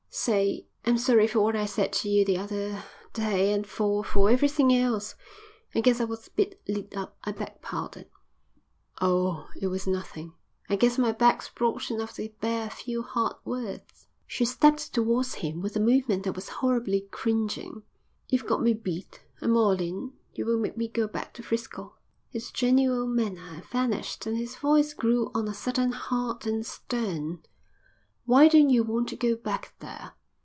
"Say, 0.13 0.67
I'm 0.85 0.97
sorry 0.97 1.25
for 1.25 1.39
what 1.39 1.55
I 1.55 1.65
said 1.65 1.93
to 1.93 2.09
you 2.09 2.25
the 2.25 2.37
other 2.37 2.83
day 3.13 3.53
an' 3.53 3.63
for 3.63 4.03
for 4.03 4.29
everythin' 4.29 4.69
else. 4.69 5.15
I 5.73 5.79
guess 5.79 6.01
I 6.01 6.03
was 6.03 6.27
a 6.27 6.31
bit 6.31 6.61
lit 6.67 6.95
up. 6.97 7.15
I 7.23 7.31
beg 7.31 7.61
pardon." 7.61 8.07
"Oh, 8.99 9.47
it 9.59 9.67
was 9.67 9.87
nothing. 9.87 10.33
I 10.69 10.75
guess 10.75 10.97
my 10.97 11.13
back's 11.13 11.47
broad 11.49 11.89
enough 11.89 12.13
to 12.15 12.29
bear 12.41 12.67
a 12.67 12.69
few 12.69 13.03
hard 13.03 13.37
words." 13.45 14.09
She 14.27 14.43
stepped 14.43 14.93
towards 14.93 15.35
him 15.35 15.61
with 15.61 15.77
a 15.77 15.79
movement 15.79 16.23
that 16.23 16.35
was 16.35 16.49
horribly 16.59 17.07
cringing. 17.11 17.83
"You've 18.27 18.45
got 18.45 18.61
me 18.61 18.73
beat. 18.73 19.23
I'm 19.39 19.55
all 19.55 19.79
in. 19.79 20.11
You 20.33 20.45
won't 20.45 20.59
make 20.61 20.75
me 20.75 20.89
go 20.89 21.07
back 21.07 21.33
to 21.35 21.41
'Frisco?" 21.41 21.95
His 22.31 22.51
genial 22.51 23.07
manner 23.07 23.63
vanished 23.71 24.25
and 24.25 24.35
his 24.35 24.57
voice 24.57 24.93
grew 24.93 25.31
on 25.33 25.47
a 25.47 25.53
sudden 25.53 25.93
hard 25.93 26.45
and 26.45 26.65
stern. 26.65 27.43
"Why 28.23 28.47
don't 28.47 28.69
you 28.69 28.83
want 28.83 29.09
to 29.09 29.17
go 29.17 29.35
back 29.35 29.73
there?" 29.79 30.13